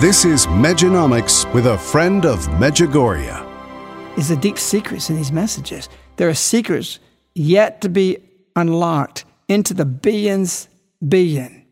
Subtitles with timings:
[0.00, 4.16] This is Mejanomics with a friend of Medjugorje.
[4.16, 5.90] Is the deep secrets in these messages.
[6.16, 6.98] There are secrets
[7.34, 8.16] yet to be
[8.56, 10.70] unlocked into the billions,
[11.06, 11.66] billion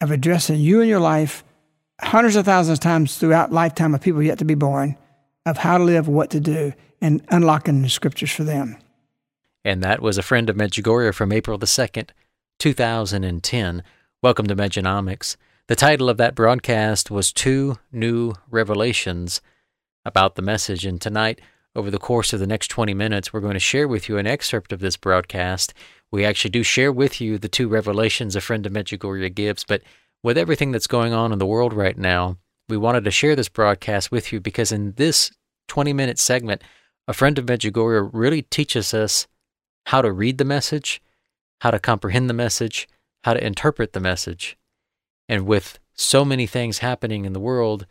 [0.00, 1.44] of addressing you and your life
[2.00, 4.96] hundreds of thousands of times throughout lifetime of people yet to be born
[5.44, 6.72] of how to live, what to do,
[7.02, 8.78] and unlocking the scriptures for them.
[9.62, 12.12] And that was a friend of Medjugorje from April the 2nd,
[12.58, 13.82] 2010.
[14.22, 15.36] Welcome to Mejanomics.
[15.66, 19.40] The title of that broadcast was Two New Revelations
[20.04, 20.84] about the message.
[20.84, 21.40] And tonight,
[21.74, 24.26] over the course of the next 20 minutes, we're going to share with you an
[24.26, 25.72] excerpt of this broadcast.
[26.12, 29.80] We actually do share with you the two revelations a friend of Medjugorje gives, but
[30.22, 32.36] with everything that's going on in the world right now,
[32.68, 35.30] we wanted to share this broadcast with you because in this
[35.68, 36.60] 20 minute segment,
[37.08, 39.26] a friend of Medjugorje really teaches us
[39.86, 41.00] how to read the message,
[41.62, 42.86] how to comprehend the message,
[43.22, 44.58] how to interpret the message.
[45.28, 47.86] And with so many things happening in the world,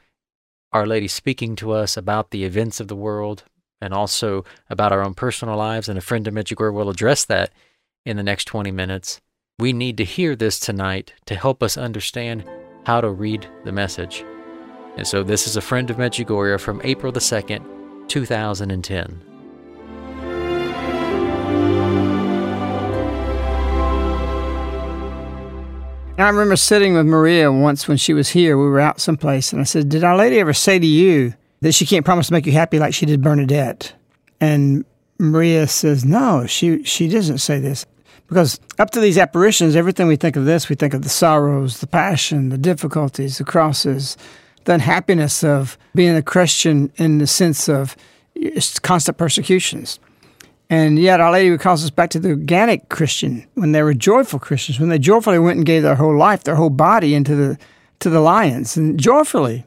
[0.72, 3.44] Our Lady speaking to us about the events of the world
[3.82, 7.52] and also about our own personal lives, and a friend of Medjugorje will address that
[8.06, 9.20] in the next 20 minutes.
[9.60, 12.46] We need to hear this tonight to help us understand
[12.86, 14.24] how to read the message.
[14.96, 19.33] And so this is a friend of Medjugorje from April the 2nd, 2010.
[26.16, 28.56] And I remember sitting with Maria once when she was here.
[28.56, 31.72] We were out someplace, and I said, Did Our Lady ever say to you that
[31.72, 33.96] she can't promise to make you happy like she did Bernadette?
[34.40, 34.86] And
[35.18, 37.88] Maria says, No, she, she doesn't say this.
[38.28, 41.80] Because up to these apparitions, everything we think of this, we think of the sorrows,
[41.80, 44.16] the passion, the difficulties, the crosses,
[44.66, 47.96] the unhappiness of being a Christian in the sense of
[48.38, 50.00] uh, constant persecutions.
[50.70, 54.40] And yet, Our Lady calls us back to the organic Christian when they were joyful
[54.40, 57.58] Christians, when they joyfully went and gave their whole life, their whole body into the
[58.00, 59.66] to the lions, and joyfully.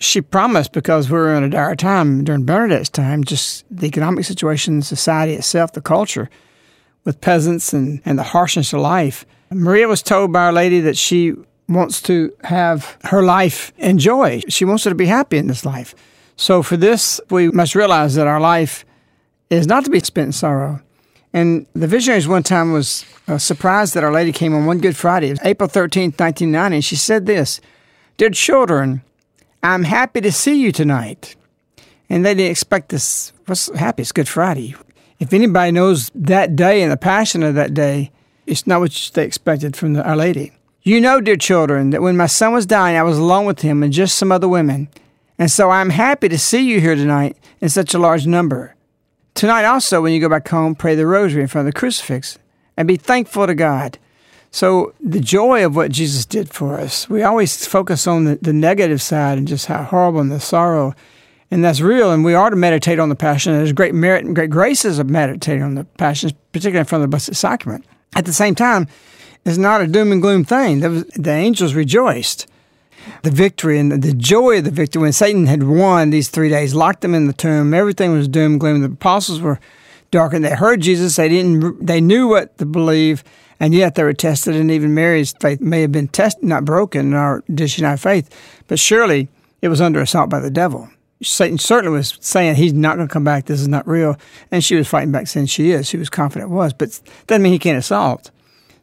[0.00, 4.24] She promised because we were in a dire time during Bernadette's time, just the economic
[4.24, 6.30] situation, society itself, the culture,
[7.04, 9.26] with peasants and, and the harshness of life.
[9.50, 11.34] Maria was told by Our Lady that she
[11.68, 14.40] wants to have her life enjoy.
[14.48, 15.94] She wants her to be happy in this life.
[16.36, 18.84] So for this, we must realize that our life
[19.50, 20.80] is not to be spent in sorrow.
[21.32, 24.96] And the visionaries one time was uh, surprised that Our Lady came on one Good
[24.96, 27.60] Friday, April 13th, 1990, and she said this
[28.16, 29.02] Dear children,
[29.62, 31.36] I'm happy to see you tonight.
[32.10, 33.32] And they didn't expect this.
[33.46, 34.02] What's happy?
[34.02, 34.74] It's Good Friday.
[35.18, 38.10] If anybody knows that day and the passion of that day,
[38.46, 40.52] it's not what they expected from the, Our Lady.
[40.82, 43.82] You know, dear children, that when my son was dying, I was alone with him
[43.82, 44.88] and just some other women.
[45.38, 48.74] And so I'm happy to see you here tonight in such a large number.
[49.38, 52.40] Tonight, also, when you go back home, pray the rosary in front of the crucifix
[52.76, 53.96] and be thankful to God.
[54.50, 58.52] So, the joy of what Jesus did for us, we always focus on the, the
[58.52, 60.92] negative side and just how horrible and the sorrow.
[61.52, 63.52] And that's real, and we are to meditate on the passion.
[63.52, 67.08] There's great merit and great graces of meditating on the passion, particularly in front of
[67.08, 67.84] the Blessed Sacrament.
[68.16, 68.88] At the same time,
[69.44, 70.80] it's not a doom and gloom thing.
[70.80, 72.47] The angels rejoiced.
[73.22, 76.74] The victory and the joy of the victory when Satan had won these three days,
[76.74, 78.80] locked them in the tomb, everything was doom gloom.
[78.80, 79.58] The apostles were
[80.10, 80.44] darkened.
[80.44, 81.16] They heard Jesus.
[81.16, 81.84] They didn't.
[81.84, 83.24] They knew what to believe,
[83.60, 84.56] and yet they were tested.
[84.56, 88.28] And even Mary's faith may have been tested, not broken, nor did she not faith,
[88.66, 89.28] but surely
[89.62, 90.88] it was under assault by the devil.
[91.20, 93.46] Satan certainly was saying he's not going to come back.
[93.46, 94.16] This is not real.
[94.52, 95.88] And she was fighting back saying she is.
[95.88, 98.30] She was confident it was, but doesn't mean he can't assault.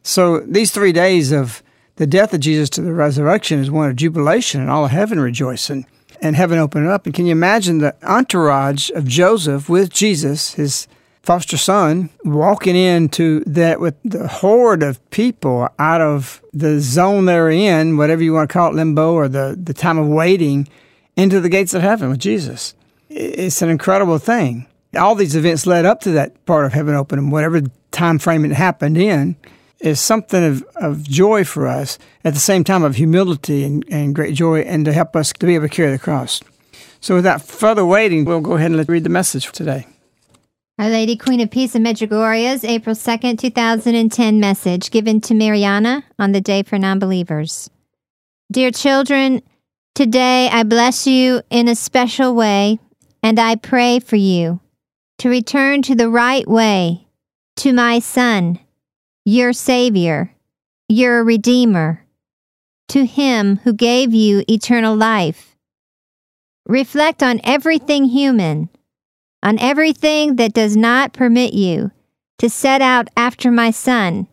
[0.02, 1.62] So these three days of
[1.96, 5.20] the death of Jesus to the resurrection is one of jubilation and all of heaven
[5.20, 5.86] rejoicing
[6.22, 7.06] and heaven opening up.
[7.06, 10.88] And can you imagine the entourage of Joseph with Jesus, his
[11.22, 17.50] foster son, walking into that with the horde of people out of the zone they're
[17.50, 20.68] in, whatever you want to call it, limbo or the, the time of waiting–
[21.16, 22.74] into the gates of heaven with Jesus.
[23.08, 24.66] It's an incredible thing.
[24.94, 28.52] All these events led up to that part of heaven opening, whatever time frame it
[28.52, 29.36] happened in,
[29.80, 34.14] is something of, of joy for us, at the same time of humility and, and
[34.14, 36.40] great joy, and to help us to be able to carry the cross.
[37.00, 39.86] So without further waiting, we'll go ahead and read the message for today.
[40.78, 46.32] Our Lady Queen of Peace of Medjugorje's April 2nd, 2010 message given to Mirjana on
[46.32, 47.70] the Day for Nonbelievers.
[48.52, 49.42] Dear children,
[49.96, 52.78] Today, I bless you in a special way,
[53.22, 54.60] and I pray for you
[55.16, 57.06] to return to the right way,
[57.56, 58.58] to my Son,
[59.28, 60.30] your Savior,
[60.88, 62.06] your Redeemer,
[62.86, 65.56] to Him who gave you eternal life.
[66.64, 68.68] Reflect on everything human,
[69.42, 71.90] on everything that does not permit you
[72.38, 74.28] to set out after my Son,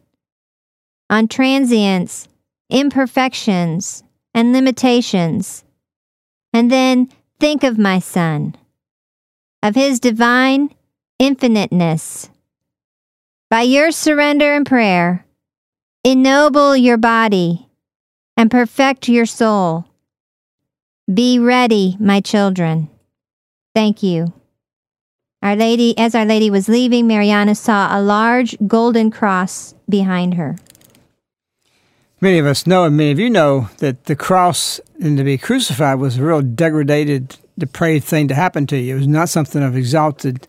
[1.10, 2.28] on transience,
[2.70, 4.04] imperfections,
[4.36, 5.64] and limitations.
[6.54, 7.10] And then
[7.40, 8.56] think of my Son,
[9.64, 10.70] of His divine
[11.18, 12.30] infiniteness.
[13.54, 15.28] By your surrender and prayer,
[16.04, 17.70] ennoble your body
[18.36, 19.86] and perfect your soul.
[21.14, 22.90] Be ready, my children.
[23.76, 24.34] Thank you.
[25.44, 30.58] Our Lady, as Our Lady was leaving, Mirjana saw a large golden cross behind her.
[32.22, 35.38] Many of us know, and many of you know, that the cross and to be
[35.38, 38.96] crucified was a real degraded, depraved thing to happen to you.
[38.96, 40.48] It was not something of exalted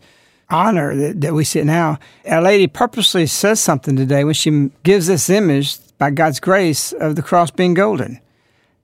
[0.49, 1.99] honor that, that we see now.
[2.29, 7.15] Our Lady purposely says something today when she gives this image, by God's grace, of
[7.15, 8.19] the cross being golden.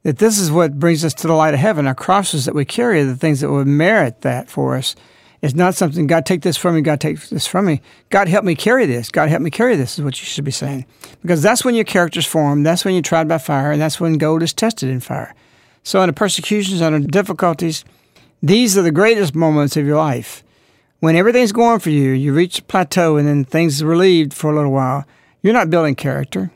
[0.03, 1.85] That this is what brings us to the light of heaven.
[1.85, 4.95] Our crosses that we carry are the things that would merit that for us.
[5.41, 7.81] It's not something, God, take this from me, God, take this from me.
[8.09, 9.09] God, help me carry this.
[9.09, 10.85] God, help me carry this, is what you should be saying.
[11.21, 14.19] Because that's when your character's formed, that's when you're tried by fire, and that's when
[14.19, 15.33] gold is tested in fire.
[15.83, 17.83] So, under persecutions, under difficulties,
[18.43, 20.43] these are the greatest moments of your life.
[21.01, 24.49] When everything's going for you, you reach a plateau and then things are relieved for
[24.49, 25.05] a little while,
[25.41, 26.51] you're not building character.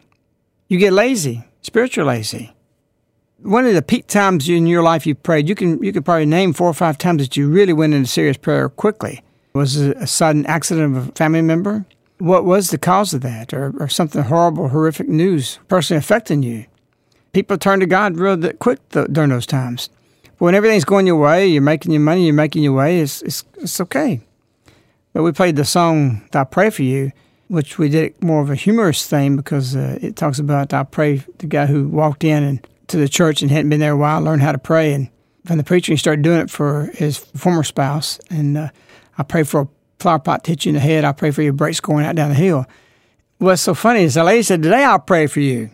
[0.69, 2.55] You get lazy, spiritual lazy
[3.45, 6.25] one of the peak times in your life you prayed, you can you could probably
[6.25, 9.21] name four or five times that you really went into serious prayer quickly.
[9.53, 11.85] Was it a sudden accident of a family member?
[12.17, 16.65] What was the cause of that, or, or something horrible, horrific news personally affecting you?
[17.33, 19.89] People turn to God real quick during those times.
[20.23, 23.21] But when everything's going your way, you're making your money, you're making your way, it's,
[23.21, 24.21] it's, it's okay.
[25.15, 27.13] But we played the song I Pray For You,
[27.47, 31.23] which we did more of a humorous thing because uh, it talks about I pray
[31.37, 34.19] the guy who walked in and to the church and hadn't been there a while,
[34.19, 34.91] learned how to pray.
[34.91, 35.09] And
[35.45, 38.19] from the preacher, he started doing it for his former spouse.
[38.29, 38.69] And uh,
[39.17, 39.67] I pray for a
[39.99, 41.05] flower pot to hit you in the head.
[41.05, 42.65] I pray for your brakes going out down the hill.
[43.37, 45.69] What's so funny is the lady said, Today I'll pray for you.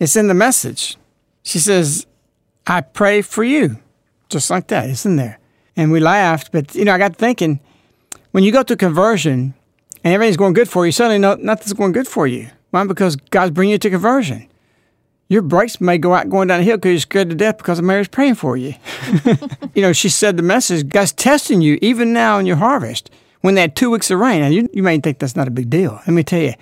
[0.00, 0.96] It's in the message.
[1.42, 2.06] She says,
[2.66, 3.76] I pray for you.
[4.30, 4.88] Just like that.
[4.88, 5.38] It's in there.
[5.76, 6.52] And we laughed.
[6.52, 7.60] But, you know, I got thinking,
[8.38, 9.52] when you go through conversion
[10.04, 12.48] and everything's going good for you, suddenly no, nothing's going good for you.
[12.70, 12.84] Why?
[12.84, 14.48] Because God's bringing you to conversion
[15.28, 17.82] your brakes may go out going down the hill because you're scared to death because
[17.82, 18.74] Mary's praying for you.
[19.74, 23.10] you know, she said the message, God's testing you even now in your harvest
[23.42, 24.42] when they had two weeks of rain.
[24.42, 26.00] And you, you may think that's not a big deal.
[26.06, 26.54] Let me tell you,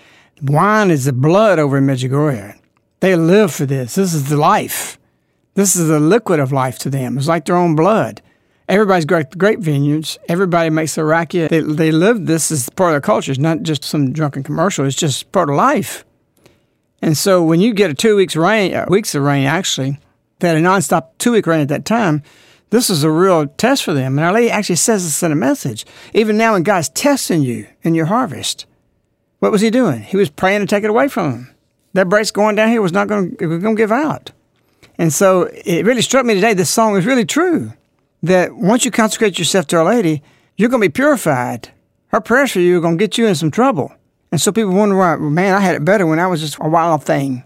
[0.42, 2.58] wine is the blood over in Medjugorje.
[3.00, 3.94] They live for this.
[3.94, 4.98] This is the life.
[5.54, 7.16] This is the liquid of life to them.
[7.16, 8.20] It's like their own blood.
[8.68, 10.18] Everybody's got grape vineyards.
[10.28, 11.48] Everybody makes a rakia.
[11.48, 13.30] They, they live this as part of their culture.
[13.30, 14.84] It's not just some drunken commercial.
[14.84, 16.04] It's just part of life.
[17.00, 19.98] And so when you get a two weeks rain, uh, weeks of rain actually,
[20.40, 22.22] that a nonstop two week rain at that time,
[22.70, 24.18] this is a real test for them.
[24.18, 25.86] And Our Lady actually says this in a message.
[26.14, 28.66] Even now, when God's testing you in your harvest,
[29.38, 30.00] what was He doing?
[30.00, 31.54] He was praying to take it away from them.
[31.92, 34.32] That brace going down here was not going to give out.
[34.98, 36.54] And so it really struck me today.
[36.54, 37.72] This song is really true.
[38.26, 40.22] That once you consecrate yourself to Our Lady,
[40.56, 41.70] you're going to be purified.
[42.08, 43.92] Her prayers for you are going to get you in some trouble.
[44.30, 46.68] And so people wonder why, man, I had it better when I was just a
[46.68, 47.44] wild thing.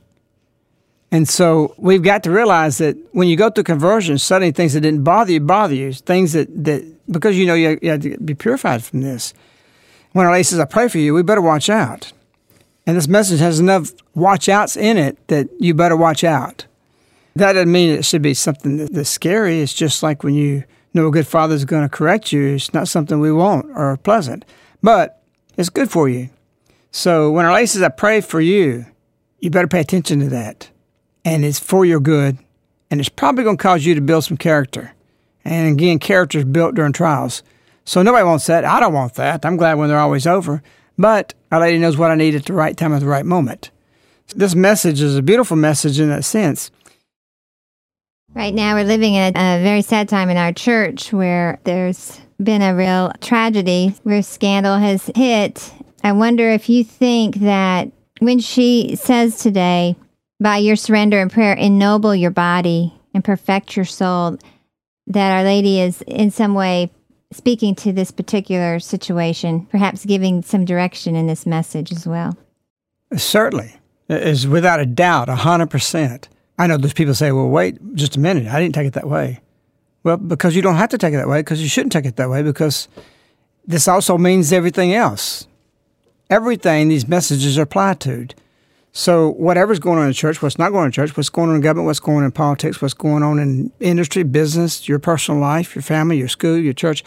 [1.13, 4.83] And so we've got to realize that when you go through conversion, suddenly things that
[4.83, 5.93] didn't bother you bother you.
[5.93, 9.35] Things that, that because you know you, you have to be purified from this.
[10.13, 12.13] When Our Lady says, I pray for you, we better watch out.
[12.87, 16.67] And this message has enough watch outs in it that you better watch out.
[17.37, 19.61] That doesn't mean it should be something that's scary.
[19.61, 22.75] It's just like when you know a good father is going to correct you, it's
[22.75, 24.45] not something we want or pleasant,
[24.83, 25.23] but
[25.57, 26.31] it's good for you.
[26.91, 28.87] So when Our Lady says, I pray for you,
[29.39, 30.71] you better pay attention to that.
[31.25, 32.39] And it's for your good.
[32.91, 34.93] And it's probably going to cause you to build some character.
[35.45, 37.43] And again, character is built during trials.
[37.85, 38.65] So nobody wants that.
[38.65, 39.45] I don't want that.
[39.47, 40.63] I'm glad when they're always over.
[40.99, 43.71] But Our Lady knows what I need at the right time at the right moment.
[44.35, 46.71] This message is a beautiful message in that sense.
[48.35, 52.21] Right now, we're living in a, a, very sad time in our church where there's
[52.43, 55.73] been a real tragedy where scandal has hit.
[56.05, 59.97] I wonder if you think that when she says today,
[60.39, 64.39] by your surrender and prayer, ennoble your body and perfect your soul,
[65.09, 66.93] that Our Lady is in some way
[67.33, 72.37] speaking to this particular situation, perhaps giving some direction in this message as well.
[73.17, 73.75] Certainly,
[74.09, 76.29] is without a doubt, 100%.
[76.61, 78.47] I know there's people say, well, wait just a minute.
[78.47, 79.40] I didn't take it that way.
[80.02, 82.17] Well, because you don't have to take it that way, because you shouldn't take it
[82.17, 82.87] that way, because
[83.67, 85.49] this also means everything else.
[86.29, 88.29] Everything these messages are applied to.
[88.93, 91.57] So, whatever's going on in church, what's not going on in church, what's going on
[91.57, 95.40] in government, what's going on in politics, what's going on in industry, business, your personal
[95.40, 97.02] life, your family, your school, your church,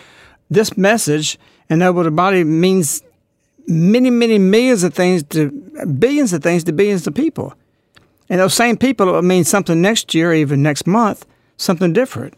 [0.49, 1.37] this message,
[1.69, 3.03] ennoble the body, means
[3.67, 5.51] many, many millions of things to
[5.99, 7.53] billions of things to billions of people.
[8.33, 11.23] And those same people, would mean something next year, even next month,
[11.55, 12.33] something different.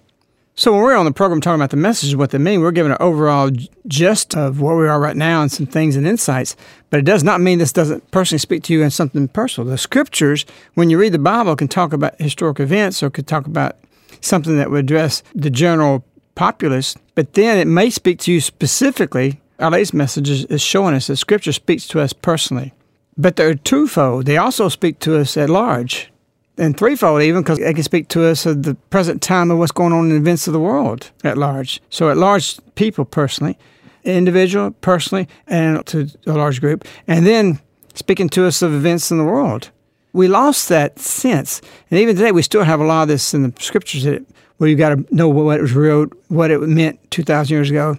[0.54, 2.92] So when we're on the program talking about the message, what they mean, we're giving
[2.92, 3.50] an overall
[3.88, 6.58] gist of where we are right now and some things and insights.
[6.90, 9.70] But it does not mean this doesn't personally speak to you in something personal.
[9.70, 13.48] The scriptures, when you read the Bible, can talk about historic events or could talk
[13.48, 13.78] about
[14.20, 16.04] something that would address the general
[16.36, 16.98] populace.
[17.16, 19.40] But then it may speak to you specifically.
[19.60, 22.74] Our latest message is showing us that scripture speaks to us personally.
[23.17, 24.25] But they're twofold.
[24.25, 26.12] They also speak to us at large,
[26.57, 29.72] and threefold even, because they can speak to us of the present time of what's
[29.72, 31.81] going on in the events of the world at large.
[31.89, 33.57] So at large, people personally,
[34.03, 37.60] individual, personally, and to a large group, and then
[37.93, 39.72] speaking to us of events in the world.
[40.12, 43.43] We lost that sense, and even today we still have a lot of this in
[43.43, 44.25] the scriptures that,
[44.57, 47.69] where you got to know what it was real, what it meant two thousand years
[47.69, 47.98] ago.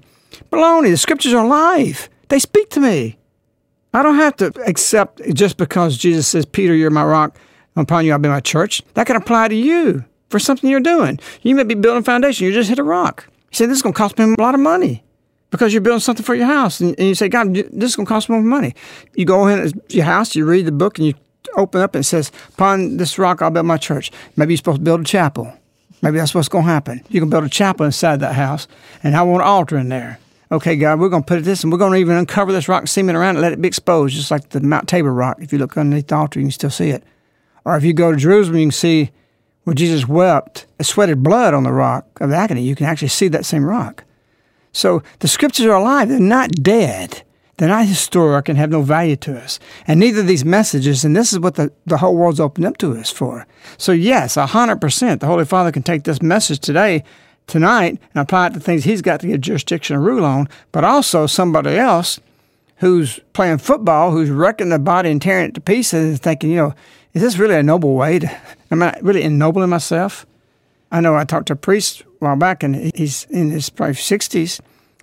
[0.50, 0.90] Baloney!
[0.90, 2.08] The scriptures are alive.
[2.28, 3.18] They speak to me.
[3.96, 7.38] I don't have to accept just because Jesus says, Peter, you're my rock,
[7.76, 8.82] upon you I'll be my church.
[8.92, 11.18] That can apply to you for something you're doing.
[11.40, 13.26] You may be building a foundation, you just hit a rock.
[13.50, 15.02] You say, This is going to cost me a lot of money
[15.48, 16.78] because you're building something for your house.
[16.78, 18.74] And, you say, God, this is going to cost me more money.
[19.14, 21.14] You go in your house, you read the book, and you
[21.56, 24.12] open up and it says, Upon this rock I'll build my church.
[24.36, 25.54] Maybe you're supposed to build a chapel.
[26.02, 27.02] Maybe that's what's going to happen.
[27.08, 28.68] You can build a chapel inside that house,
[29.02, 30.18] and I want an altar in there
[30.50, 32.86] okay, God, we're going to put this and we're going to even uncover this rock,
[32.88, 35.38] cement around it, let it be exposed, just like the Mount Tabor rock.
[35.40, 37.02] If you look underneath the altar, you can still see it.
[37.64, 39.10] Or if you go to Jerusalem, you can see
[39.64, 42.62] where Jesus wept, sweated blood on the rock of agony.
[42.62, 44.04] You can actually see that same rock.
[44.72, 47.22] So the scriptures are alive, they're not dead.
[47.56, 49.58] They're not historic and have no value to us.
[49.86, 52.76] And neither of these messages, and this is what the, the whole world's opened up
[52.78, 53.46] to us for.
[53.78, 57.02] So, yes, 100%, the Holy Father can take this message today
[57.46, 60.84] tonight and apply it to things he's got to get jurisdiction and rule on, but
[60.84, 62.20] also somebody else
[62.76, 66.56] who's playing football, who's wrecking the body and tearing it to pieces and thinking, you
[66.56, 66.74] know,
[67.14, 68.18] is this really a noble way?
[68.18, 70.26] To, am I really ennobling myself?
[70.92, 73.94] I know I talked to a priest a while back and he's in his probably
[73.94, 74.60] 60s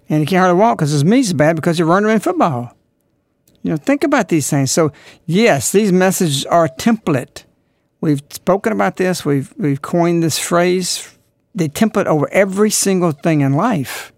[0.09, 2.75] and he can't hardly walk because his knees are bad because he run around football.
[3.63, 4.71] You know, think about these things.
[4.71, 4.91] So,
[5.25, 7.45] yes, these messages are a template.
[8.01, 9.23] We've spoken about this.
[9.23, 11.12] We've we've coined this phrase
[11.55, 14.11] they template over every single thing in life.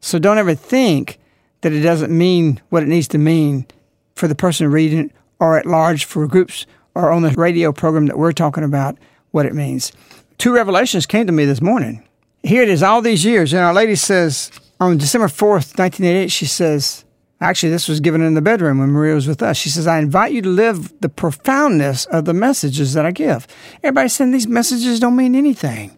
[0.00, 1.18] So don't ever think
[1.60, 3.66] that it doesn't mean what it needs to mean
[4.14, 8.06] for the person reading it or at large for groups or on the radio program
[8.06, 8.96] that we're talking about
[9.30, 9.92] what it means.
[10.38, 12.04] Two revelations came to me this morning.
[12.42, 13.52] Here it is, all these years.
[13.52, 17.04] And Our Lady says on December 4th, 1988, she says,
[17.40, 19.56] actually, this was given in the bedroom when Maria was with us.
[19.56, 23.46] She says, I invite you to live the profoundness of the messages that I give.
[23.82, 25.97] Everybody's saying these messages don't mean anything.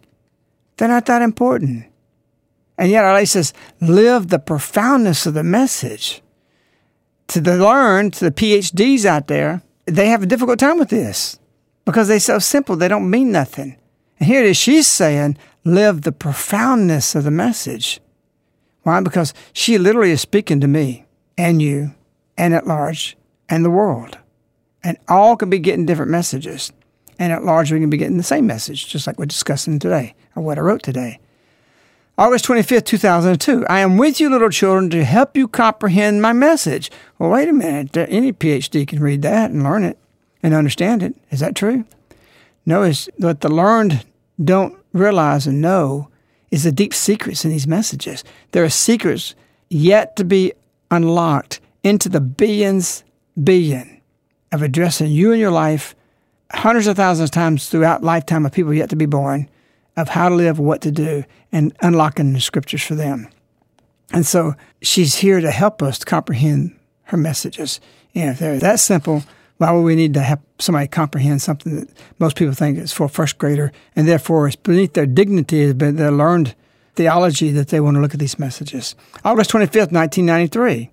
[0.81, 1.85] They're not that important.
[2.75, 6.23] And yet, Our Lady says, live the profoundness of the message.
[7.27, 11.37] To the learn, to the PhDs out there, they have a difficult time with this
[11.85, 13.77] because they're so simple, they don't mean nothing.
[14.19, 17.99] And here it is, she's saying, live the profoundness of the message.
[18.81, 19.01] Why?
[19.01, 21.05] Because she literally is speaking to me
[21.37, 21.93] and you
[22.39, 23.15] and at large
[23.47, 24.17] and the world.
[24.83, 26.73] And all can be getting different messages.
[27.19, 30.15] And at large, we can be getting the same message, just like we're discussing today,
[30.35, 31.19] or what I wrote today.
[32.17, 33.65] August 25th, 2002.
[33.67, 36.91] I am with you, little children, to help you comprehend my message.
[37.17, 37.95] Well, wait a minute.
[37.97, 39.97] Any PhD can read that and learn it
[40.43, 41.15] and understand it.
[41.31, 41.85] Is that true?
[42.65, 44.05] No, it's what the learned
[44.43, 46.09] don't realize and know
[46.51, 48.23] is the deep secrets in these messages.
[48.51, 49.33] There are secrets
[49.69, 50.53] yet to be
[50.91, 53.03] unlocked into the billions,
[53.41, 54.01] billion
[54.51, 55.95] of addressing you and your life
[56.51, 59.49] hundreds of thousands of times throughout lifetime of people yet to be born
[59.97, 63.27] of how to live, what to do, and unlocking the scriptures for them.
[64.13, 67.79] And so she's here to help us to comprehend her messages.
[68.13, 69.23] And if they're that simple,
[69.57, 73.05] why would we need to have somebody comprehend something that most people think is for
[73.05, 76.55] a first grader, and therefore it's beneath their dignity, is their learned
[76.95, 78.95] theology that they want to look at these messages.
[79.23, 80.89] August 25th, 1993.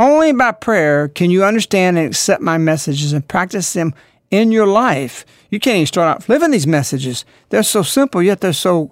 [0.00, 3.94] Only by prayer can you understand and accept my messages and practice them
[4.32, 5.24] in your life.
[5.50, 7.24] You can't even start out living these messages.
[7.50, 8.90] They're so simple, yet they're so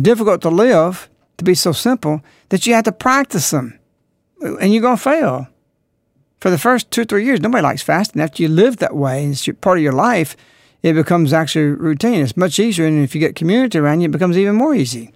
[0.00, 1.08] difficult to live,
[1.38, 2.20] to be so simple,
[2.50, 3.80] that you have to practice them.
[4.40, 5.48] And you're going to fail.
[6.40, 8.20] For the first two three years, nobody likes fasting.
[8.20, 10.36] After you live that way, it's part of your life,
[10.82, 12.22] it becomes actually routine.
[12.22, 12.86] It's much easier.
[12.86, 15.12] And if you get community around you, it becomes even more easy.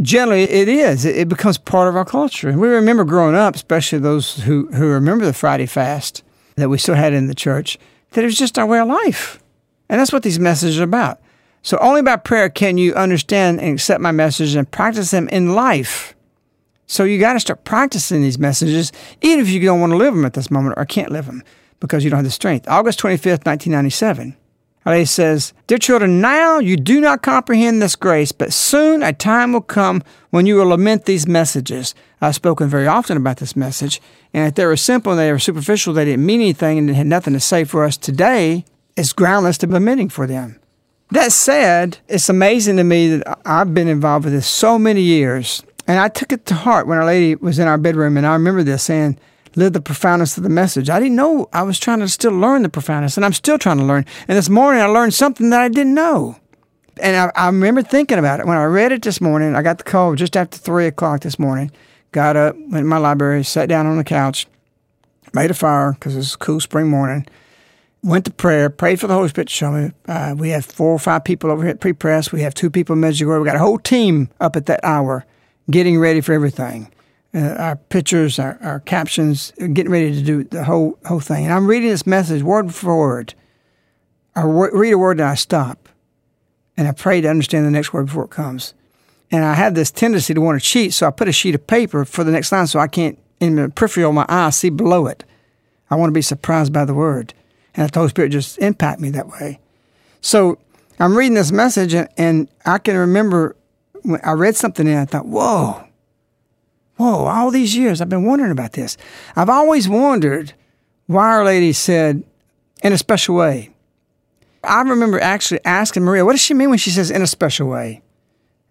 [0.00, 1.04] Generally, it is.
[1.04, 2.48] It becomes part of our culture.
[2.48, 6.24] And we remember growing up, especially those who, who remember the Friday fast
[6.56, 7.78] that we still had in the church
[8.14, 9.38] that it's just our way of life.
[9.88, 11.20] And that's what these messages are about.
[11.62, 15.54] So only by prayer can you understand and accept my messages and practice them in
[15.54, 16.14] life.
[16.86, 18.92] So you got to start practicing these messages,
[19.22, 21.42] even if you don't want to live them at this moment or can't live them
[21.80, 22.68] because you don't have the strength.
[22.68, 24.36] August 25th, 1997.
[24.92, 29.54] He says, Dear children, now you do not comprehend this grace, but soon a time
[29.54, 31.94] will come when you will lament these messages.
[32.20, 34.02] I've spoken very often about this message,
[34.34, 37.06] and if they were simple and they were superficial, they didn't mean anything and had
[37.06, 40.60] nothing to say for us today, it's groundless to be lamenting for them.
[41.10, 45.62] That said, it's amazing to me that I've been involved with this so many years,
[45.86, 48.34] and I took it to heart when Our Lady was in our bedroom, and I
[48.34, 49.18] remember this saying,
[49.56, 50.90] live the profoundness of the message.
[50.90, 53.78] I didn't know I was trying to still learn the profoundness, and I'm still trying
[53.78, 54.04] to learn.
[54.28, 56.36] And this morning I learned something that I didn't know.
[57.00, 58.46] And I, I remember thinking about it.
[58.46, 61.38] When I read it this morning, I got the call just after 3 o'clock this
[61.38, 61.70] morning,
[62.12, 64.46] got up, went to my library, sat down on the couch,
[65.32, 67.26] made a fire because it was a cool spring morning,
[68.02, 69.90] went to prayer, prayed for the Holy Spirit to show me.
[70.06, 72.30] Uh, we have four or five people over here at Pre-Press.
[72.30, 73.40] We have two people in Medjugorje.
[73.40, 75.26] We got a whole team up at that hour
[75.70, 76.92] getting ready for everything
[77.34, 81.44] uh, our pictures, our, our captions, getting ready to do the whole whole thing.
[81.44, 83.34] And I'm reading this message word for word.
[84.36, 85.88] I read a word and I stop,
[86.76, 88.74] and I pray to understand the next word before it comes.
[89.30, 91.66] And I have this tendency to want to cheat, so I put a sheet of
[91.66, 94.70] paper for the next line so I can't, in the peripheral of my eye, see
[94.70, 95.24] below it.
[95.90, 97.34] I want to be surprised by the word,
[97.74, 99.60] and the Holy Spirit just impact me that way.
[100.20, 100.58] So
[101.00, 103.56] I'm reading this message, and, and I can remember
[104.02, 105.83] when I read something and I thought, "Whoa."
[106.96, 108.96] Whoa, all these years I've been wondering about this.
[109.34, 110.54] I've always wondered
[111.06, 112.22] why Our Lady said,
[112.82, 113.70] in a special way.
[114.62, 117.68] I remember actually asking Maria, what does she mean when she says in a special
[117.68, 118.02] way?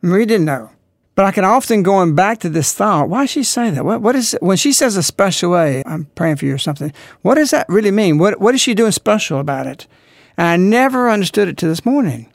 [0.01, 0.69] Maria didn't know.
[1.15, 3.85] But I can often going back to this thought, why she say that?
[3.85, 6.91] What, what is when she says a special way, I'm praying for you or something,
[7.21, 8.17] what does that really mean?
[8.17, 9.85] What, what is she doing special about it?
[10.37, 12.31] And I never understood it to this morning.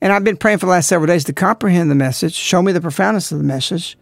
[0.00, 2.72] And I've been praying for the last several days to comprehend the message, show me
[2.72, 3.96] the profoundness of the message,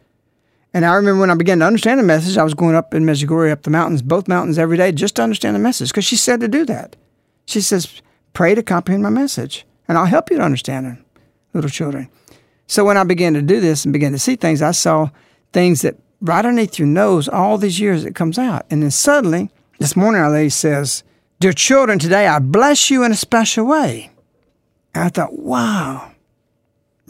[0.75, 3.05] and I remember when I began to understand the message, I was going up in
[3.05, 6.17] Medjugorje, up the mountains, both mountains every day, just to understand the message, because she
[6.17, 6.97] said to do that.
[7.47, 10.99] She says, pray to comprehend my message, and I'll help you to understand it,
[11.55, 12.11] little children.
[12.67, 15.11] So when I began to do this and began to see things, I saw
[15.53, 18.67] things that right underneath your nose, all these years it comes out.
[18.69, 21.05] And then suddenly, this morning, Our Lady says,
[21.39, 24.11] Dear children, today I bless you in a special way.
[24.95, 26.13] And I thought, wow.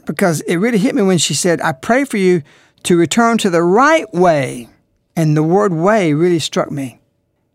[0.04, 2.42] Because it really hit me when she said, I pray for you
[2.84, 4.68] to return to the right way.
[5.16, 7.00] And the word way really struck me.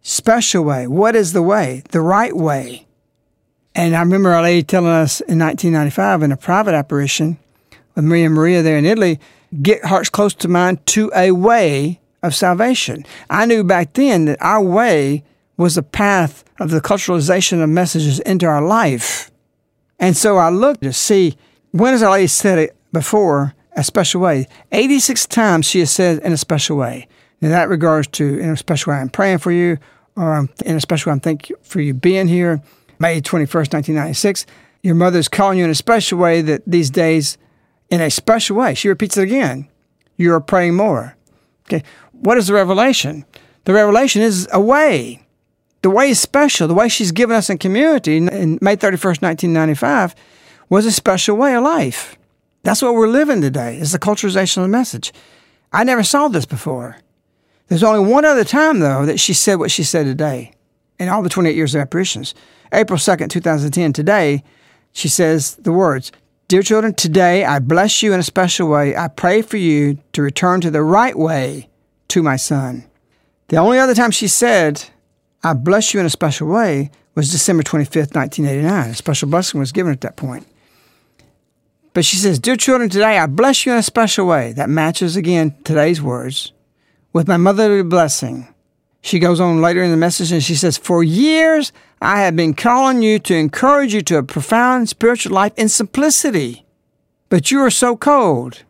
[0.01, 0.87] Special way.
[0.87, 1.83] What is the way?
[1.91, 2.87] The right way.
[3.75, 7.37] And I remember Our Lady telling us in 1995 in a private apparition
[7.95, 9.19] with Maria Maria there in Italy,
[9.61, 13.05] get hearts close to mine to a way of salvation.
[13.29, 15.23] I knew back then that our way
[15.57, 19.31] was the path of the culturalization of messages into our life.
[19.99, 21.35] And so I looked to see
[21.71, 24.47] when has Our Lady said it before a special way.
[24.71, 27.07] 86 times she has said in a special way.
[27.41, 29.77] In that regards to in a special way, I'm praying for you,
[30.15, 32.61] or in a special way, I'm thanking for you being here.
[32.99, 34.45] May 21st, 1996.
[34.83, 37.37] Your mother is calling you in a special way that these days
[37.89, 38.73] in a special way.
[38.73, 39.67] She repeats it again.
[40.17, 41.15] You are praying more.
[41.67, 41.83] Okay.
[42.11, 43.25] What is the revelation?
[43.65, 45.25] The revelation is a way.
[45.81, 46.67] The way is special.
[46.67, 50.15] The way she's given us in community in May 31st, 1995
[50.67, 52.17] was a special way of life.
[52.63, 53.77] That's what we're living today.
[53.77, 55.13] It's the culturalization of the message.
[55.71, 56.97] I never saw this before.
[57.67, 60.53] There's only one other time, though, that she said what she said today
[60.97, 62.33] in all the 28 years of apparitions.
[62.73, 64.43] April 2nd, 2010, today,
[64.91, 66.11] she says the words
[66.47, 68.95] Dear children, today I bless you in a special way.
[68.95, 71.69] I pray for you to return to the right way
[72.07, 72.85] to my son.
[73.49, 74.83] The only other time she said,
[75.43, 78.89] I bless you in a special way was December 25th, 1989.
[78.89, 80.47] A special blessing was given at that point.
[81.99, 84.53] But she says, Dear children, today I bless you in a special way.
[84.53, 86.53] That matches again today's words
[87.11, 88.47] with my motherly blessing.
[89.01, 92.53] She goes on later in the message and she says, For years I have been
[92.53, 96.65] calling you to encourage you to a profound spiritual life in simplicity,
[97.27, 98.63] but you are so cold.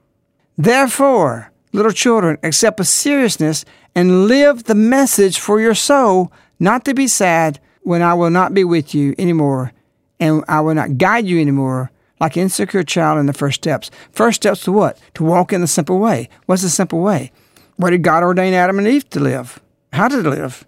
[0.57, 3.63] Therefore, little children, accept with seriousness
[3.93, 8.55] and live the message for your soul, not to be sad when I will not
[8.55, 9.71] be with you anymore
[10.19, 13.89] and I will not guide you anymore like insecure child in the first steps.
[14.11, 14.99] First steps to what?
[15.15, 16.29] To walk in the simple way.
[16.45, 17.31] What's the simple way?
[17.77, 19.59] Where did God ordain Adam and Eve to live?
[19.93, 20.65] How to live?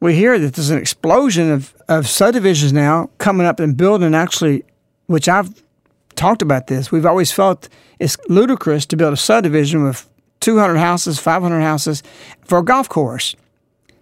[0.00, 4.64] We hear that there's an explosion of, of subdivisions now coming up and building actually,
[5.06, 5.62] which I've
[6.14, 6.90] talked about this.
[6.90, 10.08] We've always felt it's ludicrous to build a subdivision with
[10.40, 12.02] 200 houses, 500 houses
[12.44, 13.34] for a golf course.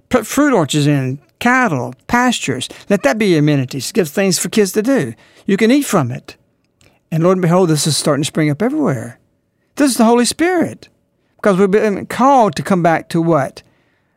[0.08, 2.68] Put fruit orchards in, cattle, pastures.
[2.88, 3.90] Let that be amenities.
[3.92, 5.14] Give things for kids to do.
[5.46, 6.36] You can eat from it.
[7.16, 9.18] And Lord and behold, this is starting to spring up everywhere.
[9.76, 10.90] This is the Holy Spirit.
[11.36, 13.62] Because we've been called to come back to what?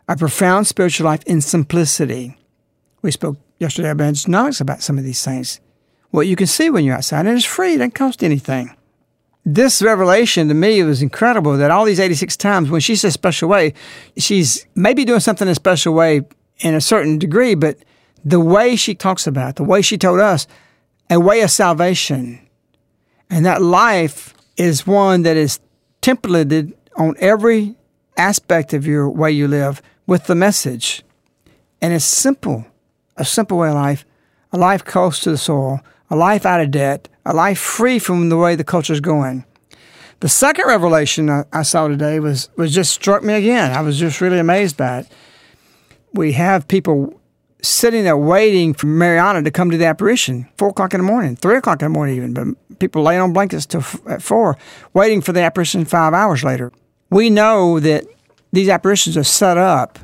[0.09, 2.37] A profound spiritual life in simplicity.
[3.01, 5.61] We spoke yesterday about economics about some of these things.
[6.09, 8.75] What you can see when you're outside, and it's free, it doesn't cost anything.
[9.45, 13.47] This revelation to me was incredible that all these 86 times when she says special
[13.47, 13.75] way,
[14.17, 16.23] she's maybe doing something in a special way
[16.57, 17.77] in a certain degree, but
[18.25, 20.47] the way she talks about, the way she told us,
[21.09, 22.45] a way of salvation.
[23.29, 25.59] And that life is one that is
[26.01, 27.75] templated on every
[28.17, 31.03] aspect of your way you live with the message.
[31.81, 32.65] And it's simple
[33.19, 34.05] a simple way of life,
[34.53, 38.29] a life close to the soil, a life out of debt, a life free from
[38.29, 39.43] the way the culture is going.
[40.21, 43.71] The second revelation I, I saw today was, was just struck me again.
[43.71, 45.07] I was just really amazed by it.
[46.13, 47.19] We have people
[47.61, 51.35] sitting there waiting for Mirjana to come to the apparition, four o'clock in the morning,
[51.35, 52.33] three o'clock in the morning, even.
[52.33, 54.57] But people laying on blankets till f- at four,
[54.93, 56.71] waiting for the apparition five hours later.
[57.09, 58.05] We know that
[58.51, 59.99] these apparitions are set up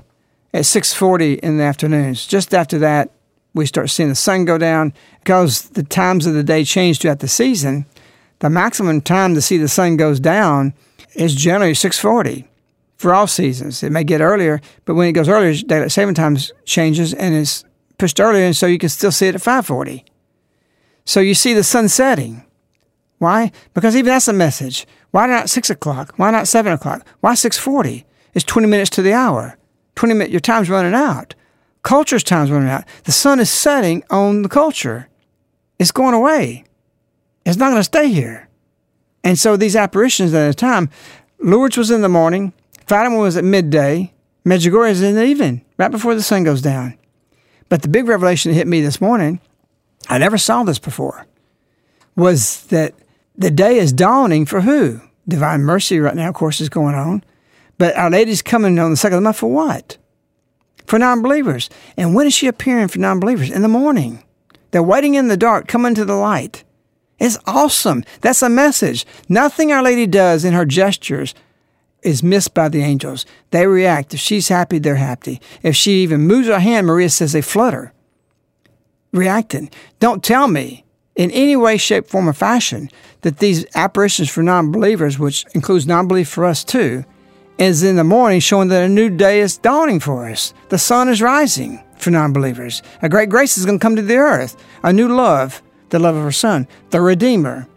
[0.54, 2.26] at 6:40 in the afternoons.
[2.26, 3.12] Just after that,
[3.54, 7.20] we start seeing the sun go down because the times of the day change throughout
[7.20, 7.86] the season.
[8.40, 10.74] The maximum time to see the sun goes down
[11.14, 12.46] is generally 6:40
[13.06, 13.84] for all seasons.
[13.84, 17.64] It may get earlier, but when it goes earlier, daylight saving time changes and is
[18.00, 20.04] pushed earlier, and so you can still see it at 5:40.
[21.06, 22.44] So you see the sun setting.
[23.20, 23.52] Why?
[23.76, 24.88] Because even that's a message.
[25.12, 26.16] Why not six o'clock?
[26.18, 27.06] Why not seven o'clock?
[27.20, 28.08] Why six forty?
[28.34, 29.56] It's twenty minutes to the hour.
[29.94, 30.32] Twenty minutes.
[30.32, 31.36] Your time's running out.
[31.84, 32.86] Culture's time's running out.
[33.04, 35.10] The sun is setting on the culture.
[35.78, 36.64] It's going away.
[37.46, 38.50] It's not going to stay here.
[39.24, 40.90] And so these apparitions at a time,
[41.40, 42.54] Lourdes was in the morning,
[42.88, 44.14] Fatima was at midday,
[44.46, 46.98] Medjugorje is in the evening, right before the sun goes down.
[47.68, 49.40] But the big revelation that hit me this morning,
[50.08, 51.26] I never saw this before,
[52.16, 52.94] was that
[53.36, 55.02] the day is dawning for who?
[55.28, 57.24] Divine Mercy right now, of course, is going on.
[57.78, 59.98] But Our Lady's coming on the second of the month for what?
[60.86, 61.70] For non believers.
[61.98, 63.50] And when is she appearing for non believers?
[63.50, 64.24] In the morning.
[64.72, 66.64] They're waiting in the dark, coming to the light.
[67.18, 68.04] It's awesome.
[68.22, 69.06] That's a message.
[69.28, 71.34] Nothing Our Lady does in her gestures
[72.06, 73.26] is missed by the angels.
[73.52, 74.14] They react.
[74.14, 75.42] If she's happy, they're happy.
[75.64, 77.92] If she even moves her hand, Maria says they flutter.
[79.12, 79.70] Reacting.
[80.00, 82.90] Don't tell me in any way, shape, form, or fashion
[83.22, 87.04] that these apparitions for non believers, which includes non belief for us too,
[87.58, 90.54] is in the morning showing that a new day is dawning for us.
[90.70, 92.84] The sun is rising for non believers.
[93.02, 94.62] A great grace is going to come to the earth.
[94.84, 97.68] A new love, the love of her son, the Redeemer,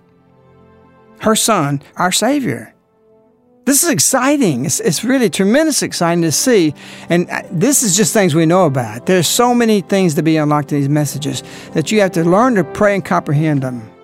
[1.20, 2.74] her son, our Savior.
[3.68, 4.64] This is exciting.
[4.64, 6.72] It's, it's really tremendous exciting to see.
[7.10, 9.04] And uh, this is just things we know about.
[9.04, 11.42] There's so many things to be unlocked in these messages
[11.74, 13.97] that you have to learn to pray and comprehend them.